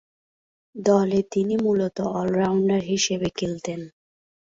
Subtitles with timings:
[0.75, 3.79] দলে তিনি মূলতঃ অল-রাউন্ডার হিসেবে খেলতেন।